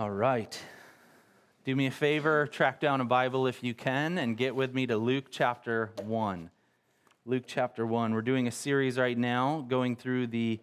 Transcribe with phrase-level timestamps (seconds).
[0.00, 0.58] All right.
[1.66, 4.86] Do me a favor, track down a Bible if you can, and get with me
[4.86, 6.48] to Luke chapter 1.
[7.26, 8.14] Luke chapter 1.
[8.14, 10.58] We're doing a series right now going through the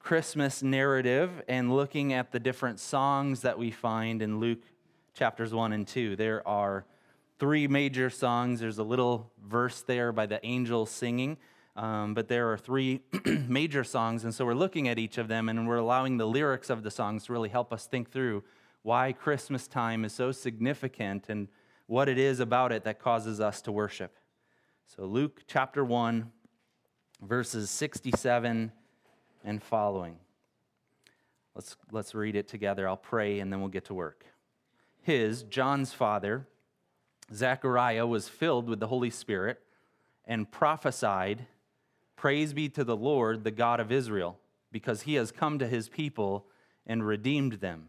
[0.00, 4.64] Christmas narrative and looking at the different songs that we find in Luke
[5.14, 6.16] chapters 1 and 2.
[6.16, 6.84] There are
[7.38, 8.58] three major songs.
[8.58, 11.36] There's a little verse there by the angels singing,
[11.76, 13.00] um, but there are three
[13.46, 14.24] major songs.
[14.24, 16.90] And so we're looking at each of them and we're allowing the lyrics of the
[16.90, 18.42] songs to really help us think through
[18.82, 21.48] why Christmas time is so significant and
[21.86, 24.16] what it is about it that causes us to worship.
[24.86, 26.30] So, Luke chapter 1,
[27.22, 28.72] verses 67
[29.44, 30.16] and following.
[31.54, 32.88] Let's, let's read it together.
[32.88, 34.24] I'll pray and then we'll get to work.
[35.02, 36.46] His, John's father,
[37.32, 39.60] Zechariah, was filled with the Holy Spirit
[40.24, 41.46] and prophesied,
[42.16, 44.38] Praise be to the Lord, the God of Israel,
[44.70, 46.46] because he has come to his people
[46.86, 47.88] and redeemed them.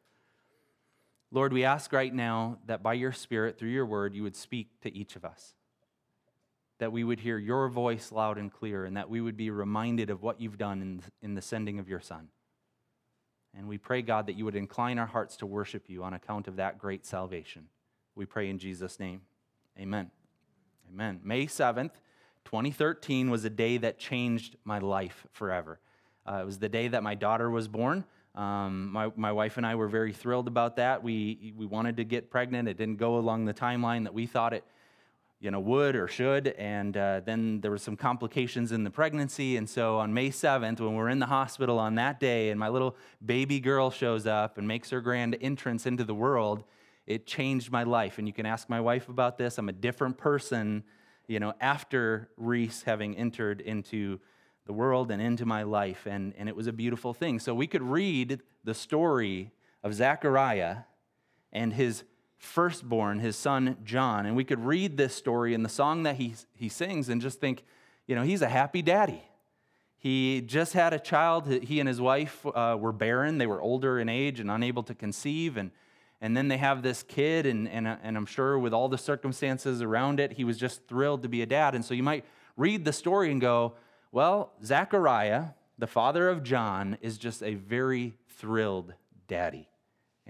[1.31, 4.81] Lord, we ask right now that by your Spirit, through your word, you would speak
[4.81, 5.53] to each of us
[6.81, 10.09] that we would hear your voice loud and clear, and that we would be reminded
[10.09, 12.27] of what you've done in, in the sending of your Son.
[13.55, 16.47] And we pray, God, that you would incline our hearts to worship you on account
[16.47, 17.67] of that great salvation.
[18.15, 19.21] We pray in Jesus' name.
[19.79, 20.09] Amen.
[20.91, 21.19] Amen.
[21.23, 21.91] May 7th,
[22.45, 25.79] 2013 was a day that changed my life forever.
[26.25, 28.05] Uh, it was the day that my daughter was born.
[28.35, 31.03] Um, my, my wife and I were very thrilled about that.
[31.03, 32.67] We, we wanted to get pregnant.
[32.67, 34.63] It didn't go along the timeline that we thought it
[35.41, 36.49] you know, would or should.
[36.49, 39.57] And uh, then there were some complications in the pregnancy.
[39.57, 42.69] And so on May 7th, when we're in the hospital on that day, and my
[42.69, 46.63] little baby girl shows up and makes her grand entrance into the world,
[47.07, 48.19] it changed my life.
[48.19, 49.57] And you can ask my wife about this.
[49.57, 50.83] I'm a different person,
[51.27, 54.19] you know, after Reese having entered into
[54.65, 56.05] the world and into my life.
[56.05, 57.39] And, and it was a beautiful thing.
[57.39, 59.51] So we could read the story
[59.83, 60.77] of Zechariah
[61.51, 62.03] and his
[62.37, 64.25] firstborn, his son John.
[64.25, 67.39] And we could read this story and the song that he, he sings and just
[67.39, 67.63] think,
[68.07, 69.23] you know, he's a happy daddy.
[69.97, 71.47] He just had a child.
[71.47, 73.37] He and his wife uh, were barren.
[73.37, 75.57] They were older in age and unable to conceive.
[75.57, 75.69] And,
[76.19, 79.81] and then they have this kid, and, and, and I'm sure with all the circumstances
[79.81, 81.75] around it, he was just thrilled to be a dad.
[81.75, 82.25] And so you might
[82.57, 83.73] read the story and go,
[84.11, 88.93] well, Zechariah, the father of John, is just a very thrilled
[89.27, 89.71] daddy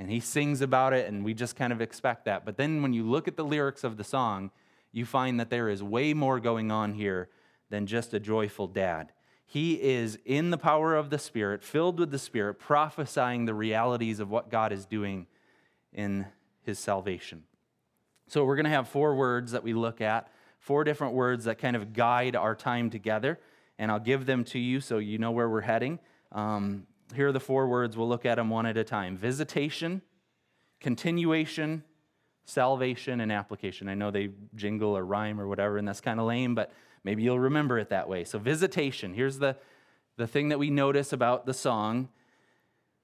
[0.01, 2.45] and he sings about it, and we just kind of expect that.
[2.45, 4.51] But then when you look at the lyrics of the song,
[4.91, 7.29] you find that there is way more going on here
[7.69, 9.11] than just a joyful dad.
[9.45, 14.19] He is in the power of the Spirit, filled with the Spirit, prophesying the realities
[14.19, 15.27] of what God is doing
[15.93, 16.25] in
[16.63, 17.43] his salvation.
[18.27, 21.59] So we're going to have four words that we look at, four different words that
[21.59, 23.39] kind of guide our time together,
[23.81, 25.97] and I'll give them to you so you know where we're heading.
[26.31, 27.97] Um, here are the four words.
[27.97, 30.03] We'll look at them one at a time visitation,
[30.79, 31.83] continuation,
[32.45, 33.89] salvation, and application.
[33.89, 36.71] I know they jingle or rhyme or whatever, and that's kind of lame, but
[37.03, 38.23] maybe you'll remember it that way.
[38.23, 39.15] So, visitation.
[39.15, 39.57] Here's the,
[40.15, 42.09] the thing that we notice about the song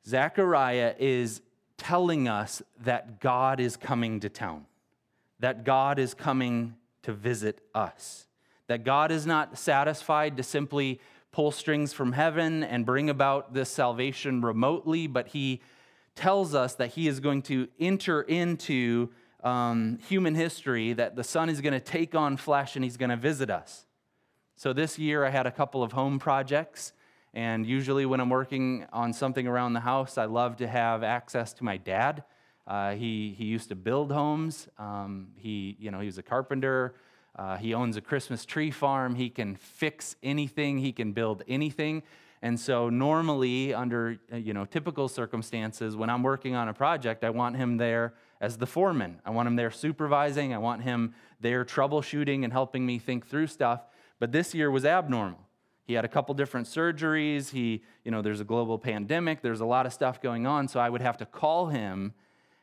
[0.06, 1.42] Zechariah is
[1.78, 4.68] telling us that God is coming to town,
[5.40, 8.27] that God is coming to visit us,
[8.68, 11.00] that God is not satisfied to simply
[11.32, 15.62] pull strings from heaven and bring about this salvation remotely, but he
[16.16, 19.10] tells us that he is going to enter into
[19.44, 23.12] um, human history, that the Son is going to take on flesh and he's going
[23.12, 23.86] to visit us.
[24.56, 26.94] So this year I had a couple of home projects.
[27.34, 31.54] And usually, when I'm working on something around the house, I love to have access
[31.54, 32.24] to my dad.
[32.66, 34.68] Uh, he, he used to build homes.
[34.80, 36.96] Um, he, you know, he was a carpenter.
[37.38, 39.16] Uh, he owns a Christmas tree farm.
[39.16, 42.04] He can fix anything, he can build anything.
[42.42, 47.24] And so normally under uh, you know typical circumstances when I'm working on a project,
[47.24, 49.20] I want him there as the foreman.
[49.26, 50.54] I want him there supervising.
[50.54, 53.82] I want him there troubleshooting and helping me think through stuff.
[54.20, 55.40] But this year was abnormal.
[55.84, 57.50] He had a couple different surgeries.
[57.50, 59.42] He, you know, there's a global pandemic.
[59.42, 60.68] There's a lot of stuff going on.
[60.68, 62.14] So I would have to call him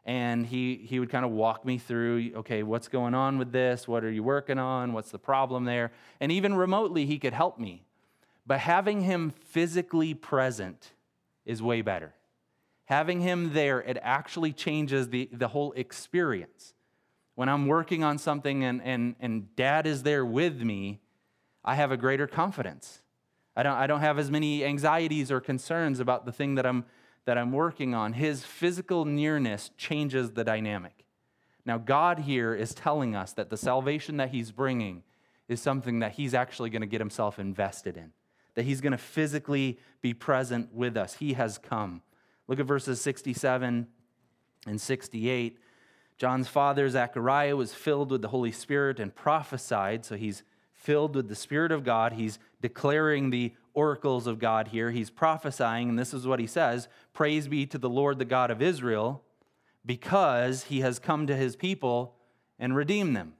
[0.04, 3.88] and he, he would kind of walk me through okay, what's going on with this?
[3.88, 4.92] What are you working on?
[4.92, 5.92] What's the problem there?
[6.20, 7.84] And even remotely, he could help me.
[8.46, 10.92] But having him physically present
[11.46, 12.12] is way better.
[12.86, 16.74] Having him there, it actually changes the, the whole experience.
[17.34, 21.00] When I'm working on something and, and, and dad is there with me,
[21.64, 23.00] I have a greater confidence.
[23.56, 26.84] I don't, I don't have as many anxieties or concerns about the thing that I'm,
[27.26, 28.12] that I'm working on.
[28.12, 31.04] His physical nearness changes the dynamic.
[31.66, 35.02] Now, God here is telling us that the salvation that He's bringing
[35.48, 38.12] is something that He's actually going to get Himself invested in,
[38.54, 41.14] that He's going to physically be present with us.
[41.14, 42.02] He has come.
[42.48, 43.86] Look at verses 67
[44.66, 45.58] and 68.
[46.18, 50.42] John's father, Zechariah, was filled with the Holy Spirit and prophesied, so he's
[50.84, 52.12] filled with the Spirit of God.
[52.12, 54.90] He's declaring the oracles of God here.
[54.90, 58.50] He's prophesying, and this is what he says Praise be to the Lord, the God
[58.50, 59.22] of Israel,
[59.84, 62.14] because he has come to his people
[62.58, 63.32] and redeemed them.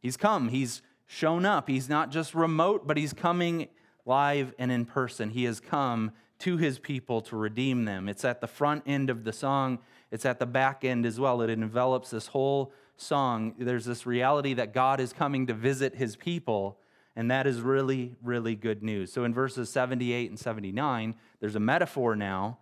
[0.00, 1.68] He's come, he's shown up.
[1.68, 3.68] He's not just remote, but he's coming
[4.06, 5.30] live and in person.
[5.30, 8.08] He has come to his people to redeem them.
[8.08, 9.78] It's at the front end of the song,
[10.10, 11.40] it's at the back end as well.
[11.42, 16.16] It envelops this whole song, there's this reality that God is coming to visit his
[16.16, 16.78] people,
[17.16, 19.12] and that is really, really good news.
[19.12, 22.58] So in verses 78 and 79, there's a metaphor now,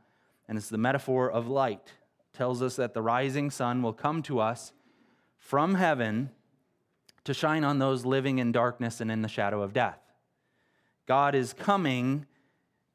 [0.48, 1.92] and it's the metaphor of light.
[2.32, 4.72] It tells us that the rising sun will come to us
[5.38, 6.30] from heaven
[7.24, 9.98] to shine on those living in darkness and in the shadow of death.
[11.06, 12.26] God is coming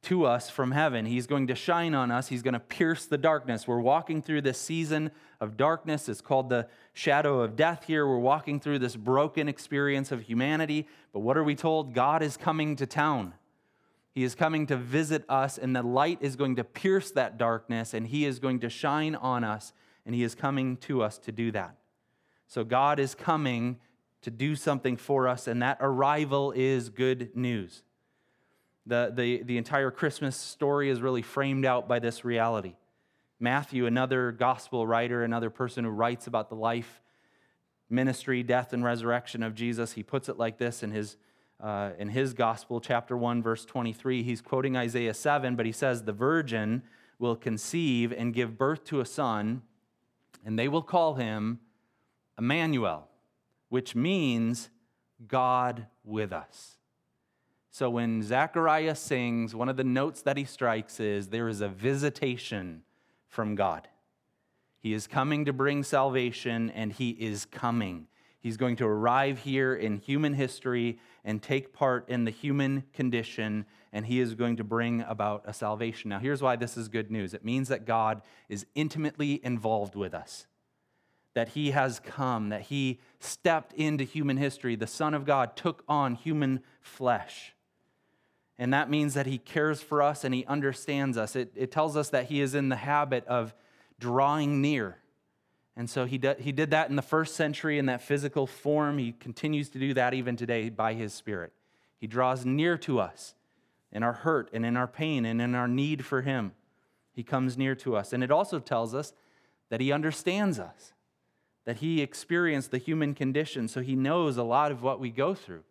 [0.04, 1.06] to us from heaven.
[1.06, 2.28] He's going to shine on us.
[2.30, 3.68] He's going to pierce the darkness.
[3.68, 5.12] We're walking through this season
[5.42, 6.07] of darkness.
[6.07, 8.07] It's called the shadow of death here.
[8.07, 10.88] We're walking through this broken experience of humanity.
[11.13, 11.94] But what are we told?
[11.94, 13.33] God is coming to town.
[14.11, 17.94] He is coming to visit us, and the light is going to pierce that darkness,
[17.94, 19.73] and He is going to shine on us,
[20.07, 21.75] and He is coming to us to do that.
[22.47, 23.77] So God is coming
[24.23, 27.83] to do something for us, and that arrival is good news.
[28.88, 32.73] The, the, the entire Christmas story is really framed out by this reality.
[33.39, 37.01] Matthew, another gospel writer, another person who writes about the life,
[37.89, 41.18] ministry, death, and resurrection of Jesus, he puts it like this in his,
[41.62, 44.24] uh, in his gospel, chapter 1, verse 23.
[44.24, 46.81] He's quoting Isaiah 7, but he says, The virgin
[47.19, 49.62] will conceive and give birth to a son,
[50.44, 51.60] and they will call him
[52.40, 53.07] Emmanuel,
[53.69, 54.69] which means
[55.28, 56.78] God with us.
[57.69, 61.69] So when Zechariah sings, one of the notes that he strikes is there is a
[61.69, 62.81] visitation
[63.27, 63.88] from God.
[64.79, 68.07] He is coming to bring salvation, and he is coming.
[68.39, 73.65] He's going to arrive here in human history and take part in the human condition,
[73.91, 76.09] and he is going to bring about a salvation.
[76.09, 80.13] Now, here's why this is good news it means that God is intimately involved with
[80.13, 80.47] us,
[81.33, 84.75] that he has come, that he stepped into human history.
[84.77, 87.53] The Son of God took on human flesh.
[88.59, 91.36] And that means that he cares for us and he understands us.
[91.36, 93.54] It, it tells us that he is in the habit of
[94.00, 94.98] drawing near.
[95.75, 98.98] And so he, he did that in the first century in that physical form.
[98.98, 101.54] He continues to do that even today by his Spirit.
[101.99, 103.35] He draws near to us
[103.92, 106.54] in our hurt and in our pain and in our need for him.
[107.14, 108.11] He comes near to us.
[108.11, 109.14] And it also tells us
[109.69, 110.94] that he understands us,
[111.66, 115.33] that he experienced the human condition, so he knows a lot of what we go
[115.33, 115.64] through.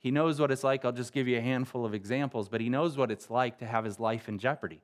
[0.00, 0.84] He knows what it's like.
[0.84, 3.66] I'll just give you a handful of examples, but he knows what it's like to
[3.66, 4.80] have his life in jeopardy.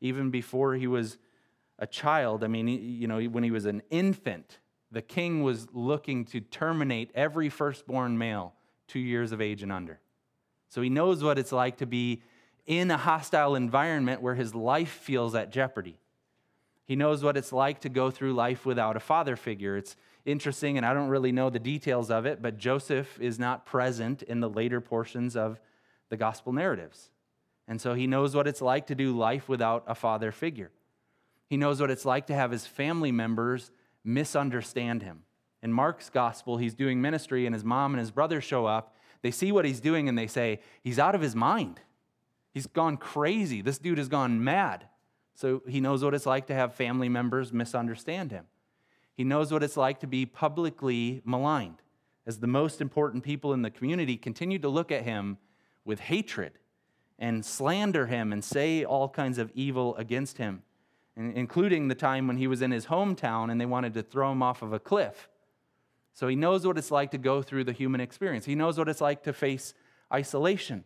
[0.00, 1.18] Even before he was
[1.78, 4.58] a child, I mean, you know, when he was an infant,
[4.90, 8.54] the king was looking to terminate every firstborn male
[8.88, 10.00] two years of age and under.
[10.68, 12.22] So he knows what it's like to be
[12.66, 15.98] in a hostile environment where his life feels at jeopardy.
[16.86, 19.76] He knows what it's like to go through life without a father figure.
[19.76, 23.66] It's interesting, and I don't really know the details of it, but Joseph is not
[23.66, 25.60] present in the later portions of
[26.08, 27.10] the gospel narratives.
[27.66, 30.70] And so he knows what it's like to do life without a father figure.
[31.48, 33.70] He knows what it's like to have his family members
[34.04, 35.22] misunderstand him.
[35.62, 38.94] In Mark's gospel, he's doing ministry, and his mom and his brother show up.
[39.22, 41.80] They see what he's doing, and they say, He's out of his mind.
[42.52, 43.60] He's gone crazy.
[43.60, 44.86] This dude has gone mad.
[45.34, 48.46] So he knows what it's like to have family members misunderstand him.
[49.20, 51.82] He knows what it's like to be publicly maligned,
[52.26, 55.36] as the most important people in the community continue to look at him
[55.84, 56.52] with hatred
[57.18, 60.62] and slander him and say all kinds of evil against him.
[61.16, 64.42] including the time when he was in his hometown and they wanted to throw him
[64.42, 65.28] off of a cliff.
[66.14, 68.46] So he knows what it's like to go through the human experience.
[68.46, 69.74] He knows what it's like to face
[70.10, 70.82] isolation.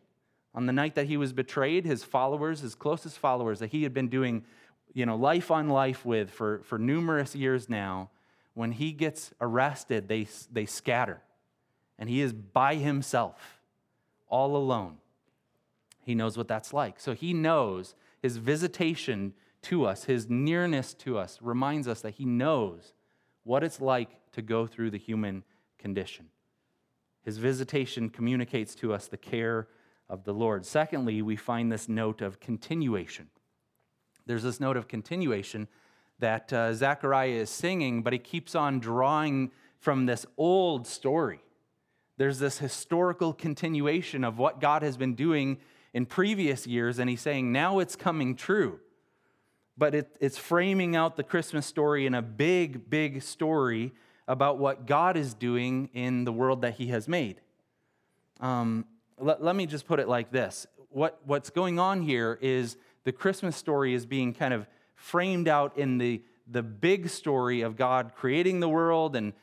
[0.57, 3.95] On the night that he was betrayed, his followers, his closest followers that he had
[3.95, 4.45] been doing
[4.93, 8.11] you know, life on life with for, for numerous years now,
[8.55, 11.21] when he gets arrested, they, they scatter.
[11.99, 13.61] And he is by himself,
[14.29, 14.99] all alone.
[16.03, 17.01] He knows what that's like.
[17.01, 22.25] So he knows his visitation to us, his nearness to us, reminds us that he
[22.25, 22.93] knows
[23.43, 25.45] what it's like to go through the human
[25.79, 26.27] condition.
[27.23, 29.69] His visitation communicates to us the care
[30.09, 30.67] of the Lord.
[30.67, 33.29] Secondly, we find this note of continuation.
[34.27, 35.69] There's this note of continuation
[36.19, 41.41] that uh, Zechariah is singing, but he keeps on drawing from this old story.
[42.17, 45.59] There's this historical continuation of what God has been doing
[45.93, 48.81] in previous years, and he's saying, now it's coming true.
[49.77, 53.93] But it, it's framing out the Christmas story in a big, big story
[54.29, 57.41] about what God is doing in the world that he has made.
[58.41, 58.87] Um,
[59.19, 63.13] let, let me just put it like this what, what's going on here is the
[63.13, 64.67] Christmas story is being kind of
[65.05, 69.35] framed out in the, the big story of God creating the world and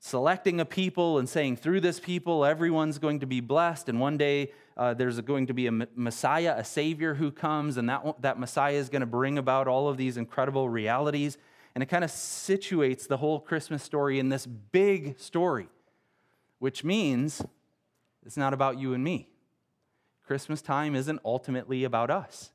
[0.00, 3.88] selecting a people and saying, through this people, everyone's going to be blessed.
[3.88, 7.88] And one day uh, there's going to be a Messiah, a Savior who comes, and
[7.88, 11.38] that, that Messiah is going to bring about all of these incredible realities.
[11.74, 15.68] And it kind of situates the whole Christmas story in this big story,
[16.58, 17.40] which means
[18.26, 19.30] it's not about you and me.
[20.26, 22.50] Christmas time isn't ultimately about us.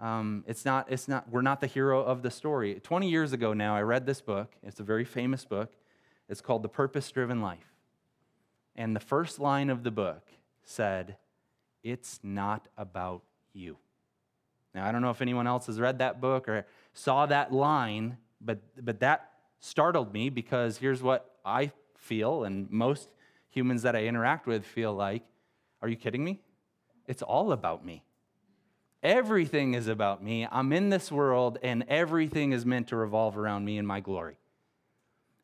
[0.00, 2.80] Um, it's not, it's not, we're not the hero of the story.
[2.82, 4.54] 20 years ago now, I read this book.
[4.62, 5.72] It's a very famous book.
[6.28, 7.72] It's called The Purpose Driven Life.
[8.76, 10.26] And the first line of the book
[10.64, 11.16] said,
[11.82, 13.22] It's not about
[13.52, 13.76] you.
[14.74, 18.16] Now, I don't know if anyone else has read that book or saw that line,
[18.40, 23.08] but, but that startled me because here's what I feel, and most
[23.48, 25.22] humans that I interact with feel like
[25.80, 26.40] Are you kidding me?
[27.06, 28.02] It's all about me.
[29.04, 30.48] Everything is about me.
[30.50, 34.38] I'm in this world, and everything is meant to revolve around me and my glory.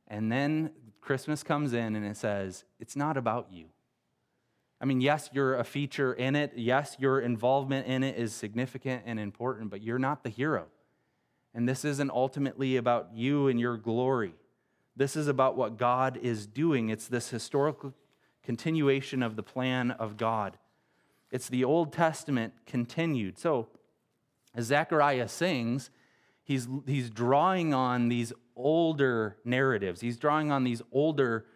[0.09, 0.71] And then
[1.03, 3.67] Christmas comes in and it says, It's not about you.
[4.81, 6.53] I mean, yes, you're a feature in it.
[6.57, 10.67] Yes, your involvement in it is significant and important, but you're not the hero.
[11.55, 14.35] And this isn't ultimately about you and your glory.
[14.97, 16.89] This is about what God is doing.
[16.89, 17.93] It's this historical
[18.43, 20.57] continuation of the plan of God.
[21.31, 23.39] It's the Old Testament continued.
[23.39, 23.69] So,
[24.55, 25.91] as Zechariah sings,
[26.43, 31.47] he's, he's drawing on these older narratives, he's drawing on these older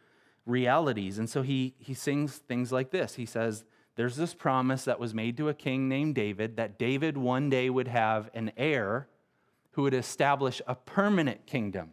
[0.46, 1.18] realities.
[1.18, 3.64] And so he, he sings things like this He says,
[3.96, 7.70] There's this promise that was made to a king named David that David one day
[7.70, 9.08] would have an heir
[9.72, 11.90] who would establish a permanent kingdom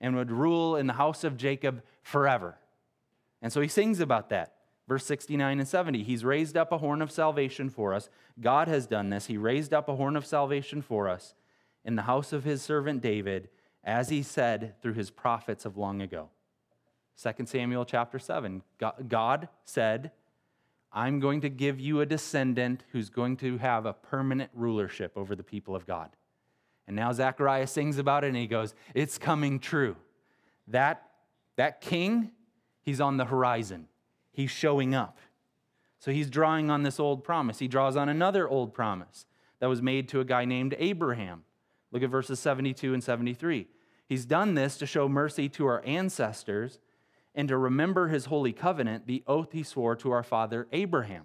[0.00, 2.58] and would rule in the house of Jacob forever.
[3.40, 4.52] And so he sings about that.
[4.86, 8.10] Verse 69 and 70, he's raised up a horn of salvation for us.
[8.40, 9.26] God has done this.
[9.26, 11.34] He raised up a horn of salvation for us
[11.84, 13.48] in the house of his servant David,
[13.82, 16.28] as he said through his prophets of long ago.
[17.22, 18.62] 2 Samuel chapter 7,
[19.08, 20.10] God said,
[20.92, 25.34] I'm going to give you a descendant who's going to have a permanent rulership over
[25.34, 26.10] the people of God.
[26.86, 29.96] And now Zechariah sings about it and he goes, It's coming true.
[30.68, 31.02] That,
[31.56, 32.32] that king,
[32.82, 33.88] he's on the horizon
[34.34, 35.18] he's showing up.
[35.98, 37.60] So he's drawing on this old promise.
[37.60, 39.24] He draws on another old promise
[39.60, 41.44] that was made to a guy named Abraham.
[41.90, 43.68] Look at verses 72 and 73.
[44.06, 46.78] He's done this to show mercy to our ancestors
[47.34, 51.24] and to remember his holy covenant, the oath he swore to our father Abraham.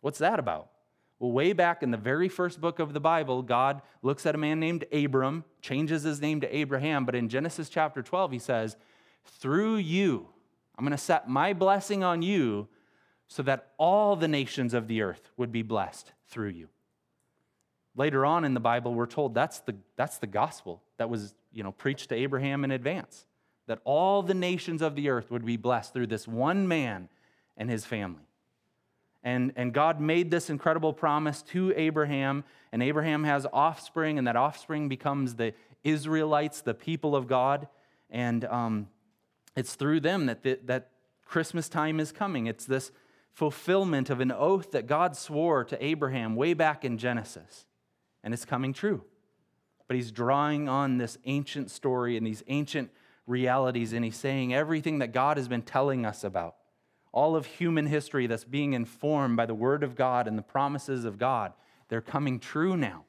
[0.00, 0.70] What's that about?
[1.18, 4.38] Well, way back in the very first book of the Bible, God looks at a
[4.38, 8.76] man named Abram, changes his name to Abraham, but in Genesis chapter 12, he says,
[9.24, 10.28] Through you,
[10.78, 12.68] I'm going to set my blessing on you
[13.26, 16.68] so that all the nations of the earth would be blessed through you.
[17.96, 21.64] Later on in the Bible, we're told that's the, that's the gospel that was you
[21.64, 23.26] know, preached to Abraham in advance,
[23.66, 27.08] that all the nations of the earth would be blessed through this one man
[27.56, 28.22] and his family.
[29.24, 34.36] And, and God made this incredible promise to Abraham, and Abraham has offspring, and that
[34.36, 37.66] offspring becomes the Israelites, the people of God.
[38.10, 38.86] And um,
[39.58, 40.90] it's through them that, the, that
[41.26, 42.46] Christmas time is coming.
[42.46, 42.92] It's this
[43.32, 47.66] fulfillment of an oath that God swore to Abraham way back in Genesis.
[48.22, 49.02] And it's coming true.
[49.88, 52.90] But he's drawing on this ancient story and these ancient
[53.26, 56.54] realities, and he's saying everything that God has been telling us about,
[57.10, 61.04] all of human history that's being informed by the Word of God and the promises
[61.04, 61.52] of God,
[61.88, 63.04] they're coming true now.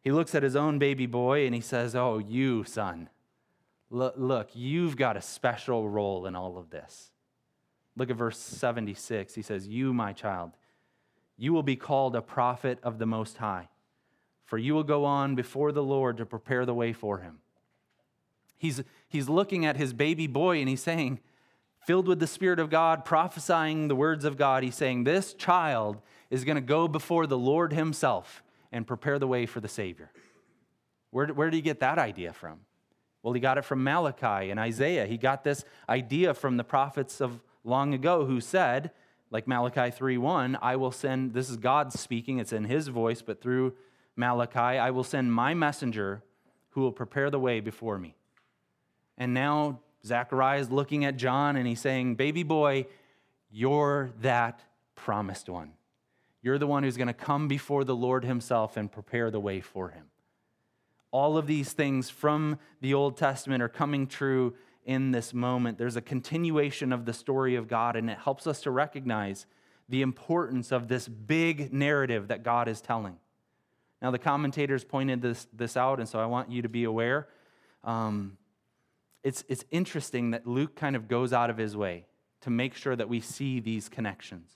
[0.00, 3.08] He looks at his own baby boy and he says, Oh, you, son,
[3.92, 7.10] look, you've got a special role in all of this.
[7.96, 9.34] Look at verse 76.
[9.34, 10.52] He says, You, my child,
[11.36, 13.68] you will be called a prophet of the Most High,
[14.44, 17.38] for you will go on before the Lord to prepare the way for him.
[18.56, 21.20] He's, he's looking at his baby boy and he's saying,
[21.86, 26.00] filled with the Spirit of God, prophesying the words of God, he's saying, This child
[26.30, 30.10] is going to go before the Lord himself and prepare the way for the Savior.
[31.10, 32.60] Where, where did he get that idea from?
[33.22, 35.06] Well, he got it from Malachi and Isaiah.
[35.06, 38.90] He got this idea from the prophets of long ago who said,
[39.30, 43.40] like Malachi 3:1, I will send, this is God speaking, it's in his voice, but
[43.40, 43.74] through
[44.16, 46.22] Malachi, I will send my messenger
[46.70, 48.14] who will prepare the way before me.
[49.16, 52.86] And now Zechariah is looking at John and he's saying, Baby boy,
[53.50, 54.62] you're that
[54.94, 55.72] promised one.
[56.42, 59.60] You're the one who's going to come before the Lord himself and prepare the way
[59.60, 60.06] for him.
[61.12, 64.54] All of these things from the Old Testament are coming true
[64.84, 65.78] in this moment.
[65.78, 69.46] There's a continuation of the story of God, and it helps us to recognize
[69.88, 73.18] the importance of this big narrative that God is telling.
[74.00, 77.28] Now, the commentators pointed this, this out, and so I want you to be aware.
[77.84, 78.36] Um,
[79.22, 82.06] it's, it's interesting that Luke kind of goes out of his way
[82.40, 84.50] to make sure that we see these connections.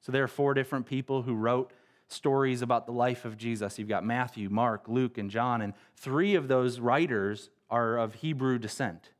[0.00, 1.72] So there are four different people who wrote
[2.12, 3.78] stories about the life of Jesus.
[3.78, 8.58] You've got Matthew, Mark, Luke, and John, and three of those writers are of Hebrew
[8.58, 9.10] descent.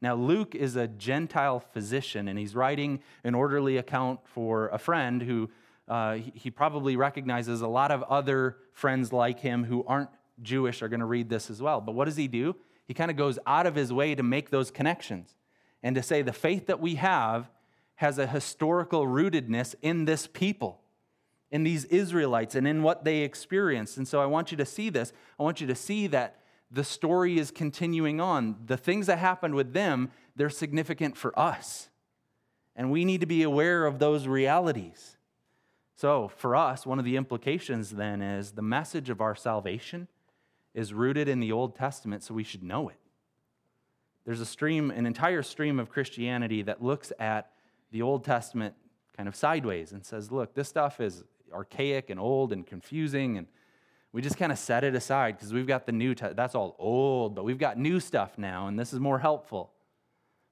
[0.00, 5.22] Now, Luke is a Gentile physician, and he's writing an orderly account for a friend
[5.22, 5.50] who
[5.86, 10.10] uh, he probably recognizes a lot of other friends like him who aren't
[10.42, 11.80] Jewish are going to read this as well.
[11.80, 12.56] But what does he do?
[12.86, 15.34] he kind of goes out of his way to make those connections
[15.82, 17.50] and to say the faith that we have
[17.96, 20.80] has a historical rootedness in this people,
[21.50, 23.96] in these Israelites, and in what they experienced.
[23.96, 25.12] And so I want you to see this.
[25.38, 28.56] I want you to see that the story is continuing on.
[28.66, 31.88] The things that happened with them, they're significant for us.
[32.74, 35.16] And we need to be aware of those realities.
[35.96, 40.08] So, for us, one of the implications then is the message of our salvation
[40.74, 42.98] is rooted in the Old Testament, so we should know it.
[44.24, 47.52] There's a stream, an entire stream of Christianity that looks at
[47.92, 48.74] the Old Testament
[49.16, 51.22] kind of sideways and says, look, this stuff is
[51.54, 53.46] archaic and old and confusing, and
[54.12, 56.76] we just kind of set it aside because we've got the new, te- that's all
[56.78, 59.72] old, but we've got new stuff now, and this is more helpful.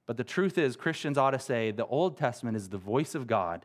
[0.06, 3.26] But the truth is, Christians ought to say the Old Testament is the voice of
[3.26, 3.64] God,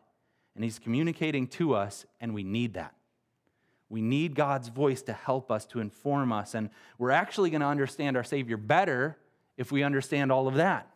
[0.56, 2.94] and He's communicating to us, and we need that.
[3.90, 6.54] We need God's voice to help us, to inform us.
[6.54, 9.18] And we're actually going to understand our Savior better
[9.56, 10.90] if we understand all of that.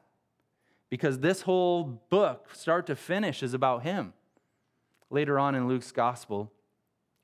[0.89, 4.13] Because this whole book, start to finish, is about Him.
[5.11, 6.51] Later on in Luke's gospel,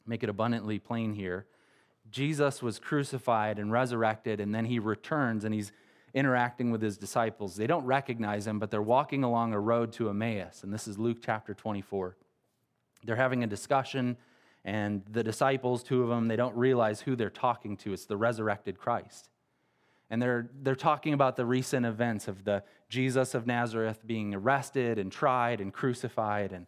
[0.06, 1.48] make it abundantly plain here,
[2.12, 5.72] Jesus was crucified and resurrected, and then He returns and He's
[6.14, 7.56] interacting with His disciples.
[7.56, 10.64] They don't recognize Him, but they're walking along a road to Emmaus.
[10.64, 12.18] And this is Luke chapter 24.
[13.06, 14.18] They're having a discussion
[14.66, 17.94] and the disciples, two of them, they don't realize who they're talking to.
[17.94, 19.30] It's the resurrected Christ.
[20.10, 25.00] And they're, they're talking about the recent events of the Jesus of Nazareth being arrested
[25.00, 26.52] and tried and crucified.
[26.52, 26.68] And,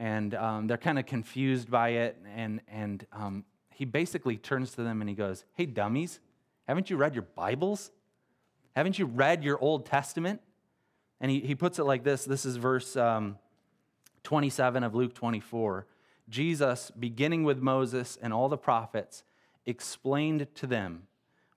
[0.00, 2.16] and um, they're kind of confused by it.
[2.34, 6.20] And, and um, he basically turns to them and he goes, Hey, dummies,
[6.66, 7.90] haven't you read your Bibles?
[8.74, 10.40] Haven't you read your Old Testament?
[11.20, 13.38] And he, he puts it like this this is verse um,
[14.22, 15.86] 27 of Luke 24.
[16.30, 19.22] Jesus, beginning with Moses and all the prophets,
[19.66, 21.02] explained to them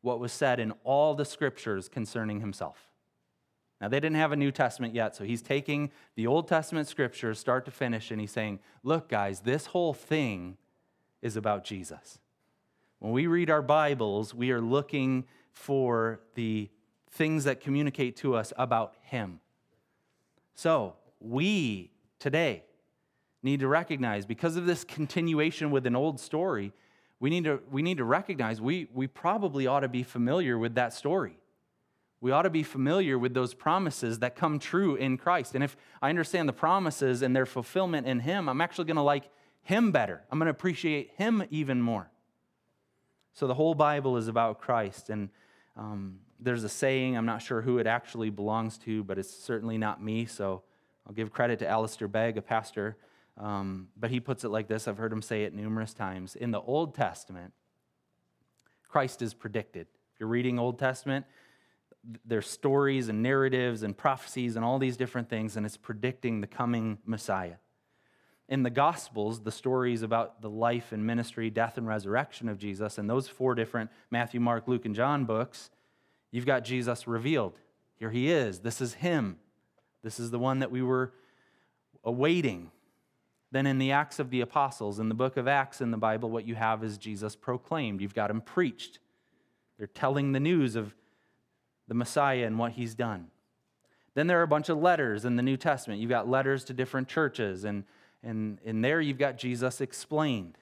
[0.01, 2.89] what was said in all the scriptures concerning himself.
[3.83, 7.37] Now, they didn't have a New Testament yet, so he's taking the Old Testament scriptures,
[7.37, 10.55] start to finish, and he's saying, Look, guys, this whole thing
[11.21, 12.17] is about Jesus.
[12.99, 16.69] When we read our Bibles, we are looking for the
[17.11, 19.41] things that communicate to us about him.
[20.55, 22.63] So, we today,
[23.41, 26.71] need to recognize because of this continuation with an old story,
[27.19, 30.75] we need to, we need to recognize we, we probably ought to be familiar with
[30.75, 31.35] that story.
[32.23, 35.55] We ought to be familiar with those promises that come true in Christ.
[35.55, 39.03] And if I understand the promises and their fulfillment in Him, I'm actually going to
[39.03, 39.29] like
[39.61, 40.21] Him better.
[40.31, 42.09] I'm going to appreciate Him even more.
[43.33, 45.09] So the whole Bible is about Christ.
[45.09, 45.29] And
[45.75, 49.77] um, there's a saying, I'm not sure who it actually belongs to, but it's certainly
[49.77, 50.25] not me.
[50.25, 50.63] So
[51.05, 52.95] I'll give credit to Alistair Begg, a pastor
[53.37, 56.35] um, but he puts it like this I've heard him say it numerous times.
[56.35, 57.53] In the Old Testament,
[58.87, 59.87] Christ is predicted.
[60.13, 61.25] If you're reading Old Testament,
[62.25, 66.47] there's stories and narratives and prophecies and all these different things, and it's predicting the
[66.47, 67.55] coming Messiah.
[68.49, 72.97] in the Gospels, the stories about the life and ministry, death and resurrection of Jesus,
[72.97, 75.71] and those four different Matthew, Mark, Luke, and John books,
[76.31, 77.59] you've got Jesus revealed.
[77.95, 78.59] Here he is.
[78.59, 79.37] This is him.
[80.03, 81.13] This is the one that we were
[82.03, 82.71] awaiting.
[83.51, 86.29] Then in the Acts of the Apostles, in the book of Acts in the Bible,
[86.29, 88.01] what you have is Jesus proclaimed.
[88.01, 88.99] You've got him preached.
[89.77, 90.93] They're telling the news of
[91.93, 93.27] the Messiah and what he's done.
[94.15, 96.01] Then there are a bunch of letters in the New Testament.
[96.01, 97.83] You've got letters to different churches, and,
[98.23, 100.57] and and there you've got Jesus explained.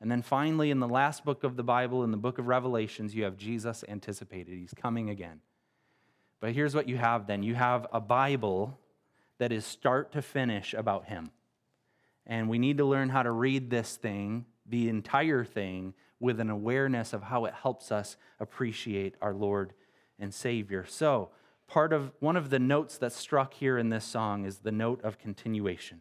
[0.00, 3.14] And then finally, in the last book of the Bible, in the book of Revelations,
[3.14, 4.58] you have Jesus anticipated.
[4.58, 5.40] He's coming again.
[6.40, 8.78] But here's what you have then you have a Bible
[9.36, 11.30] that is start to finish about him.
[12.26, 16.48] And we need to learn how to read this thing, the entire thing, with an
[16.48, 19.74] awareness of how it helps us appreciate our Lord
[20.18, 20.84] and Savior.
[20.86, 21.30] So,
[21.66, 25.02] part of one of the notes that's struck here in this song is the note
[25.02, 26.00] of continuation.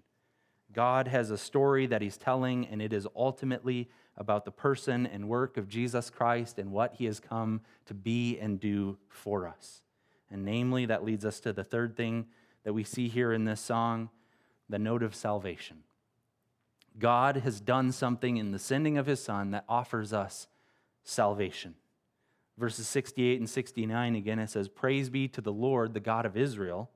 [0.71, 5.29] God has a story that he's telling, and it is ultimately about the person and
[5.29, 9.81] work of Jesus Christ and what he has come to be and do for us.
[10.29, 12.25] And namely, that leads us to the third thing
[12.63, 14.09] that we see here in this song
[14.67, 15.83] the note of salvation.
[16.97, 20.47] God has done something in the sending of his son that offers us
[21.03, 21.75] salvation.
[22.57, 26.37] Verses 68 and 69 again, it says, Praise be to the Lord, the God of
[26.37, 26.89] Israel,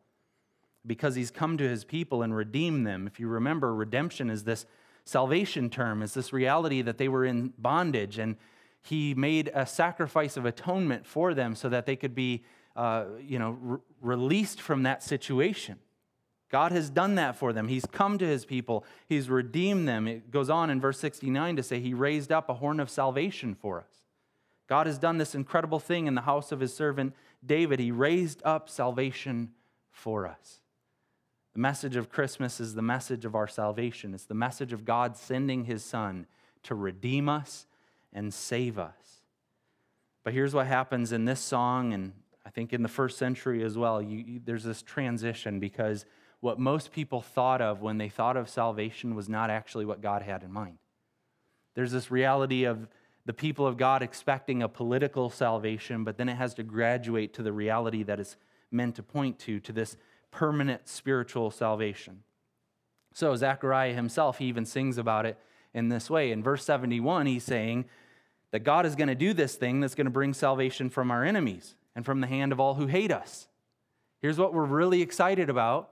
[0.85, 3.07] because he's come to his people and redeemed them.
[3.07, 4.65] If you remember, redemption is this
[5.03, 8.37] salvation term, is this reality that they were in bondage, and
[8.81, 12.43] he made a sacrifice of atonement for them so that they could be,
[12.75, 15.77] uh, you know, re- released from that situation.
[16.49, 17.67] God has done that for them.
[17.67, 20.07] He's come to his people, he's redeemed them.
[20.07, 23.55] It goes on in verse 69 to say, He raised up a horn of salvation
[23.55, 23.98] for us.
[24.69, 27.79] God has done this incredible thing in the house of his servant David.
[27.79, 29.49] He raised up salvation
[29.91, 30.61] for us.
[31.53, 34.13] The message of Christmas is the message of our salvation.
[34.13, 36.27] It's the message of God sending his son
[36.63, 37.65] to redeem us
[38.13, 39.21] and save us.
[40.23, 42.13] But here's what happens in this song, and
[42.45, 44.01] I think in the first century as well.
[44.01, 46.05] You, you, there's this transition because
[46.41, 50.21] what most people thought of when they thought of salvation was not actually what God
[50.21, 50.77] had in mind.
[51.73, 52.87] There's this reality of
[53.29, 57.43] the people of God expecting a political salvation, but then it has to graduate to
[57.43, 58.37] the reality that is
[58.71, 59.97] meant to point to, to this
[60.31, 62.23] permanent spiritual salvation.
[63.13, 65.37] So, Zechariah himself, he even sings about it
[65.75, 66.31] in this way.
[66.31, 67.85] In verse 71, he's saying
[68.49, 71.23] that God is going to do this thing that's going to bring salvation from our
[71.23, 73.47] enemies and from the hand of all who hate us.
[74.23, 75.91] Here's what we're really excited about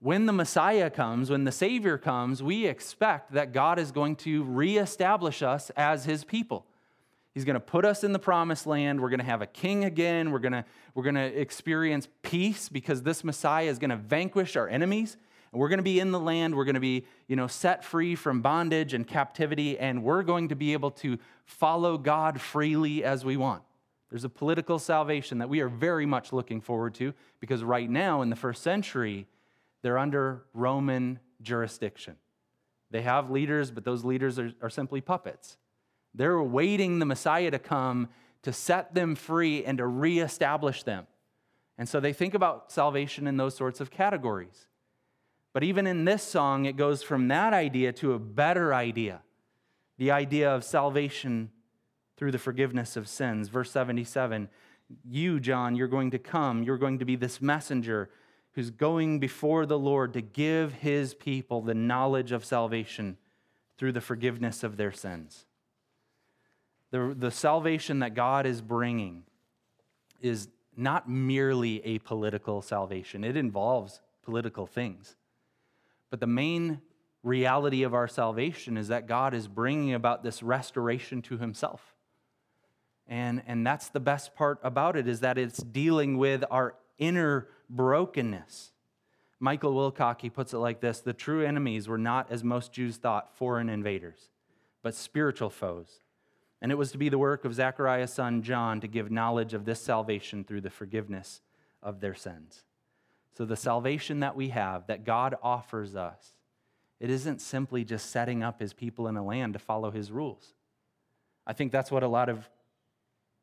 [0.00, 4.42] when the Messiah comes, when the Savior comes, we expect that God is going to
[4.44, 6.66] reestablish us as His people.
[7.34, 9.00] He's going to put us in the promised land.
[9.00, 10.32] We're going to have a king again.
[10.32, 14.56] We're going to, we're going to experience peace because this Messiah is going to vanquish
[14.56, 15.16] our enemies.
[15.52, 16.56] And we're going to be in the land.
[16.56, 19.78] We're going to be you know, set free from bondage and captivity.
[19.78, 23.62] And we're going to be able to follow God freely as we want.
[24.08, 28.22] There's a political salvation that we are very much looking forward to because right now
[28.22, 29.28] in the first century,
[29.82, 32.16] they're under Roman jurisdiction.
[32.90, 35.56] They have leaders, but those leaders are, are simply puppets.
[36.14, 38.08] They're awaiting the Messiah to come
[38.42, 41.06] to set them free and to reestablish them.
[41.78, 44.66] And so they think about salvation in those sorts of categories.
[45.52, 49.22] But even in this song, it goes from that idea to a better idea
[49.98, 51.50] the idea of salvation
[52.16, 53.48] through the forgiveness of sins.
[53.48, 54.48] Verse 77
[55.04, 58.08] You, John, you're going to come, you're going to be this messenger
[58.52, 63.16] who's going before the Lord to give his people the knowledge of salvation
[63.78, 65.46] through the forgiveness of their sins.
[66.90, 69.22] The, the salvation that God is bringing
[70.20, 75.16] is not merely a political salvation, it involves political things.
[76.10, 76.80] But the main
[77.22, 81.94] reality of our salvation is that God is bringing about this restoration to himself.
[83.06, 87.48] And, and that's the best part about it is that it's dealing with our inner
[87.68, 88.70] brokenness.
[89.40, 92.96] Michael Wilcock, he puts it like this The true enemies were not, as most Jews
[92.96, 94.28] thought, foreign invaders,
[94.82, 95.98] but spiritual foes.
[96.62, 99.64] And it was to be the work of Zechariah's son John to give knowledge of
[99.64, 101.40] this salvation through the forgiveness
[101.82, 102.64] of their sins.
[103.36, 106.34] So, the salvation that we have, that God offers us,
[106.98, 110.52] it isn't simply just setting up his people in a land to follow his rules.
[111.46, 112.48] I think that's what a lot of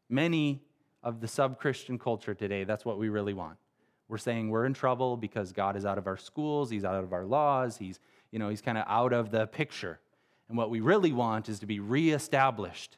[0.08, 0.62] many
[1.08, 3.58] of the sub Christian culture today, that's what we really want.
[4.10, 7.14] We're saying we're in trouble because God is out of our schools, He's out of
[7.14, 10.00] our laws, He's, you know, He's kind of out of the picture.
[10.50, 12.98] And what we really want is to be reestablished.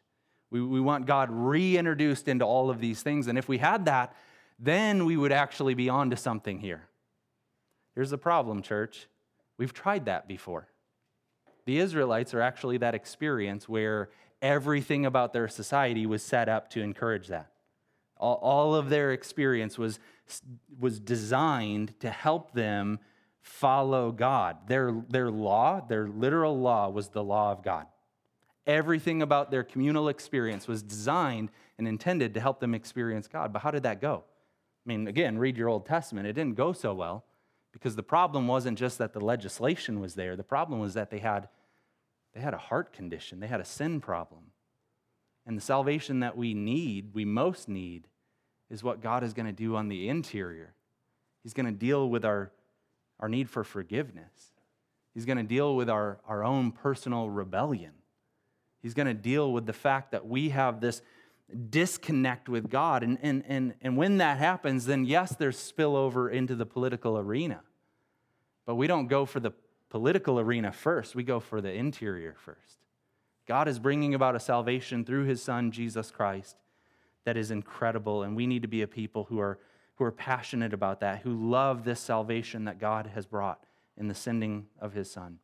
[0.50, 3.28] We, we want God reintroduced into all of these things.
[3.28, 4.16] And if we had that,
[4.58, 6.88] then we would actually be on to something here.
[7.94, 9.08] Here's the problem, church.
[9.60, 10.68] We've tried that before.
[11.66, 14.10] The Israelites are actually that experience where
[14.42, 17.52] everything about their society was set up to encourage that.
[18.20, 20.00] All, of their experience was,
[20.78, 23.00] was designed to help them
[23.42, 24.68] follow God.
[24.68, 27.88] Their, their law, their literal law, was the law of God.
[28.68, 33.54] Everything about their communal experience was designed and intended to help them experience God.
[33.54, 34.26] But how did that go?
[34.86, 36.28] I mean, again, read your Old Testament.
[36.28, 37.24] It didn't go so well
[37.72, 40.36] because the problem wasn't just that the legislation was there.
[40.36, 41.48] The problem was that they had,
[42.34, 44.52] they had a heart condition, they had a sin problem.
[45.46, 48.08] And the salvation that we need, we most need,
[48.70, 50.74] is what God is going to do on the interior.
[51.44, 52.52] He's going to deal with our,
[53.20, 54.52] our need for forgiveness.
[55.14, 57.94] He's going to deal with our, our own personal rebellion.
[58.82, 61.02] He's going to deal with the fact that we have this
[61.70, 63.04] disconnect with God.
[63.04, 67.62] And, and, and, and when that happens, then yes, there's spillover into the political arena.
[68.66, 69.52] But we don't go for the
[69.90, 72.78] political arena first, we go for the interior first.
[73.48, 76.56] God is bringing about a salvation through his son, Jesus Christ,
[77.26, 78.24] that is incredible.
[78.24, 79.60] And we need to be a people who are,
[79.96, 83.64] who are passionate about that, who love this salvation that God has brought
[83.98, 85.40] in the sending of his son.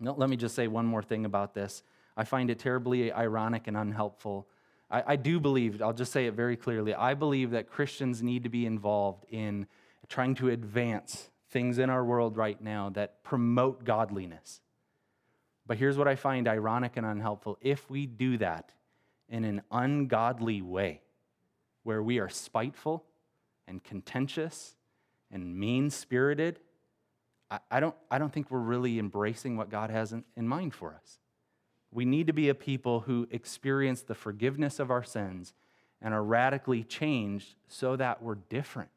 [0.00, 1.82] Now, let me just say one more thing about this.
[2.16, 4.46] I find it terribly ironic and unhelpful.
[4.90, 8.44] I, I do believe, I'll just say it very clearly, I believe that Christians need
[8.44, 9.66] to be involved in
[10.08, 14.60] trying to advance things in our world right now that promote godliness.
[15.66, 17.58] But here's what I find ironic and unhelpful.
[17.60, 18.72] If we do that
[19.28, 21.02] in an ungodly way,
[21.82, 23.04] where we are spiteful
[23.66, 24.76] and contentious
[25.30, 26.60] and mean spirited,
[27.50, 30.74] I, I, don't, I don't think we're really embracing what God has in, in mind
[30.74, 31.18] for us.
[31.90, 35.54] We need to be a people who experience the forgiveness of our sins
[36.02, 38.90] and are radically changed so that we're different.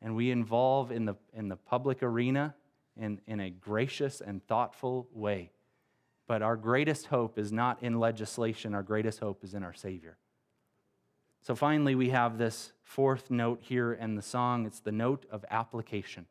[0.00, 2.54] And we involve in the, in the public arena
[2.96, 5.50] in, in a gracious and thoughtful way.
[6.26, 10.18] But our greatest hope is not in legislation, our greatest hope is in our Savior.
[11.42, 15.44] So finally, we have this fourth note here in the song it's the note of
[15.50, 16.26] application.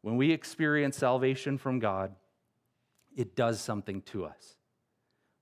[0.00, 2.14] When we experience salvation from God,
[3.16, 4.56] it does something to us.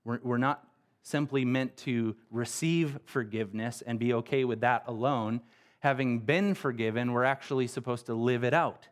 [0.03, 0.67] We're, we're not
[1.01, 5.41] simply meant to receive forgiveness and be okay with that alone.
[5.79, 8.87] Having been forgiven, we're actually supposed to live it out.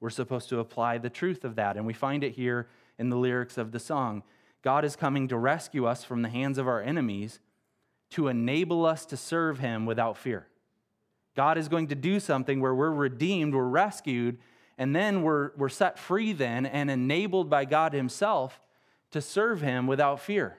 [0.00, 1.76] We're supposed to apply the truth of that.
[1.76, 4.22] And we find it here in the lyrics of the song.
[4.62, 7.40] God is coming to rescue us from the hands of our enemies
[8.10, 10.46] to enable us to serve him without fear.
[11.34, 14.38] God is going to do something where we're redeemed, we're rescued,
[14.78, 18.60] and then we're, we're set free then and enabled by God himself
[19.10, 20.58] to serve him without fear.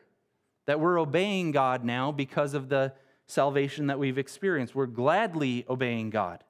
[0.65, 2.93] That we're obeying God now because of the
[3.25, 4.75] salvation that we've experienced.
[4.75, 6.43] We're gladly obeying God.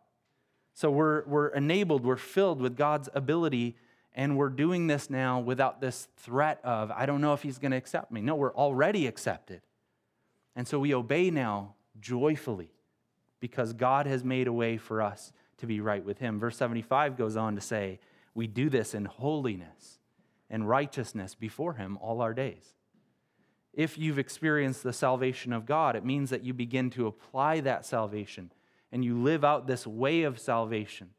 [0.73, 3.75] So we're, we're enabled, we're filled with God's ability
[4.17, 7.71] and we're doing this now without this threat of, I don't know if he's going
[7.71, 8.19] to accept me.
[8.19, 9.61] No, we're already accepted.
[10.55, 12.71] And so we obey now joyfully
[13.39, 16.39] because God has made a way for us to be right with him.
[16.39, 17.99] Verse 75 goes on to say,
[18.33, 19.99] We do this in holiness
[20.49, 22.73] and righteousness before him all our days.
[23.71, 27.85] If you've experienced the salvation of God, it means that you begin to apply that
[27.85, 28.51] salvation
[28.91, 31.11] and you live out this way of salvation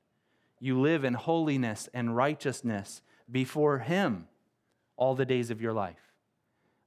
[0.61, 4.29] you live in holiness and righteousness before Him
[4.97, 6.13] all the days of your life.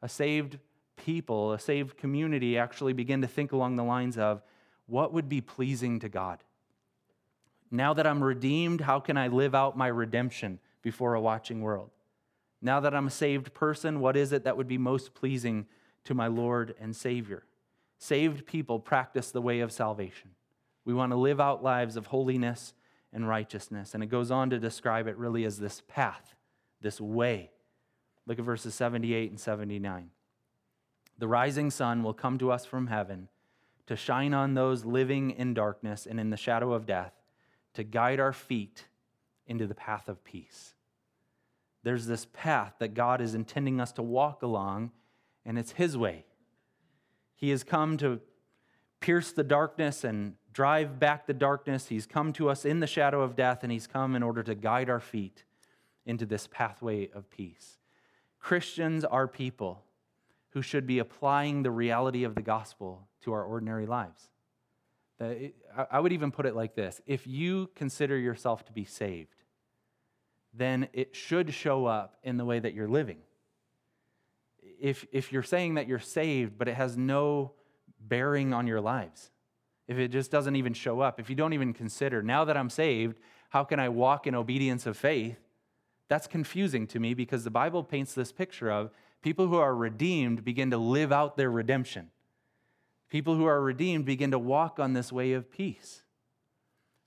[0.01, 0.57] A saved
[0.97, 4.41] people, a saved community actually begin to think along the lines of
[4.85, 6.43] what would be pleasing to God?
[7.69, 11.91] Now that I'm redeemed, how can I live out my redemption before a watching world?
[12.61, 15.65] Now that I'm a saved person, what is it that would be most pleasing
[16.03, 17.43] to my Lord and Savior?
[17.97, 20.31] Saved people practice the way of salvation.
[20.83, 22.73] We want to live out lives of holiness
[23.13, 23.93] and righteousness.
[23.93, 26.35] And it goes on to describe it really as this path,
[26.81, 27.51] this way.
[28.25, 30.09] Look at verses 78 and 79.
[31.17, 33.27] The rising sun will come to us from heaven
[33.87, 37.13] to shine on those living in darkness and in the shadow of death,
[37.73, 38.85] to guide our feet
[39.45, 40.75] into the path of peace.
[41.83, 44.91] There's this path that God is intending us to walk along,
[45.45, 46.25] and it's His way.
[47.35, 48.21] He has come to
[48.99, 51.87] pierce the darkness and drive back the darkness.
[51.87, 54.55] He's come to us in the shadow of death, and He's come in order to
[54.55, 55.43] guide our feet
[56.05, 57.77] into this pathway of peace.
[58.39, 59.83] Christians are people
[60.49, 64.29] who should be applying the reality of the gospel to our ordinary lives.
[65.91, 69.35] I would even put it like this if you consider yourself to be saved,
[70.53, 73.19] then it should show up in the way that you're living.
[74.79, 77.53] If, if you're saying that you're saved, but it has no
[77.99, 79.30] bearing on your lives,
[79.91, 82.69] if it just doesn't even show up, if you don't even consider, now that I'm
[82.69, 85.37] saved, how can I walk in obedience of faith?
[86.11, 90.43] that's confusing to me because the Bible paints this picture of people who are redeemed
[90.43, 92.09] begin to live out their redemption.
[93.09, 96.03] People who are redeemed begin to walk on this way of peace.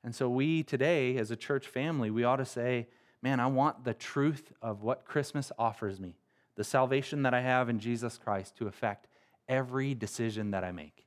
[0.02, 2.88] And so, we today, as a church family, we ought to say,
[3.20, 6.16] man, I want the truth of what Christmas offers me,
[6.56, 9.06] the salvation that I have in Jesus Christ to affect
[9.46, 11.03] every decision that I make.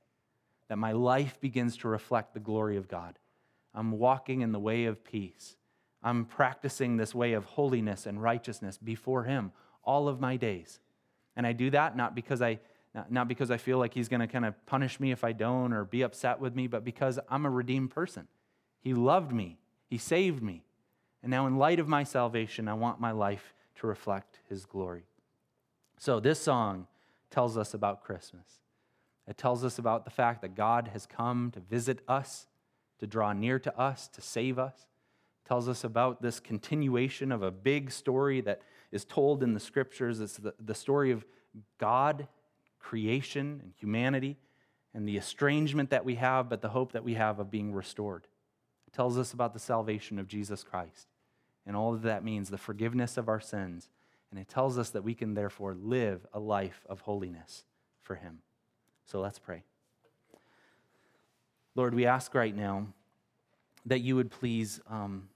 [0.69, 3.17] That my life begins to reflect the glory of God.
[3.73, 5.55] I'm walking in the way of peace.
[6.03, 9.51] I'm practicing this way of holiness and righteousness before Him
[9.83, 10.79] all of my days.
[11.35, 12.59] And I do that not because I
[13.09, 15.71] not because I feel like he's going to kind of punish me if I don't
[15.71, 18.27] or be upset with me, but because I'm a redeemed person.
[18.79, 20.63] He loved me, He saved me.
[21.23, 25.05] And now, in light of my salvation, I want my life to reflect His glory.
[25.97, 26.87] So, this song
[27.29, 28.45] tells us about Christmas.
[29.27, 32.47] It tells us about the fact that God has come to visit us,
[32.99, 34.85] to draw near to us, to save us.
[35.43, 38.61] It tells us about this continuation of a big story that
[38.91, 40.21] is told in the scriptures.
[40.21, 41.25] It's the, the story of
[41.77, 42.27] God,
[42.79, 44.37] creation, and humanity,
[44.93, 48.27] and the estrangement that we have, but the hope that we have of being restored.
[48.87, 51.07] It tells us about the salvation of Jesus Christ
[51.67, 53.89] and all that that means, the forgiveness of our sins.
[54.31, 57.65] And it tells us that we can therefore live a life of holiness
[58.01, 58.39] for Him.
[59.07, 59.63] So let's pray.
[61.75, 62.87] Lord, we ask right now
[63.85, 65.29] that you would please um,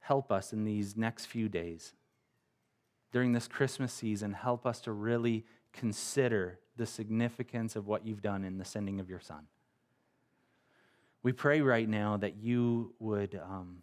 [0.00, 1.92] help us in these next few days.
[3.12, 8.42] During this Christmas season, help us to really consider the significance of what you've done
[8.42, 9.46] in the sending of your Son.
[11.22, 13.82] We pray right now that you would um,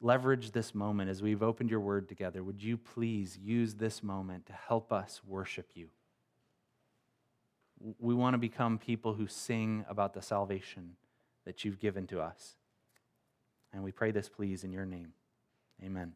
[0.00, 2.42] leverage this moment as we've opened your word together.
[2.42, 5.88] Would you please use this moment to help us worship you?
[7.98, 10.96] We want to become people who sing about the salvation
[11.44, 12.56] that you've given to us.
[13.72, 15.12] And we pray this, please, in your name.
[15.84, 16.14] Amen.